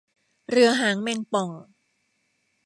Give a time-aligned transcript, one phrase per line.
[0.49, 1.49] เรือหางแมงป่อง